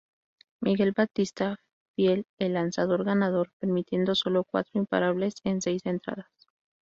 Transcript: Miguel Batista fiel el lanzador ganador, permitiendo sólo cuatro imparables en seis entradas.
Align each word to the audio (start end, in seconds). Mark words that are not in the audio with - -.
Miguel 0.61 0.93
Batista 0.93 1.59
fiel 1.95 2.25
el 2.39 2.53
lanzador 2.53 3.03
ganador, 3.03 3.51
permitiendo 3.59 4.15
sólo 4.15 4.43
cuatro 4.45 4.79
imparables 4.79 5.35
en 5.43 5.61
seis 5.61 5.85
entradas. 5.85 6.33